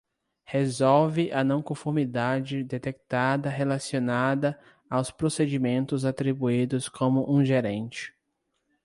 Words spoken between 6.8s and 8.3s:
como um gerente.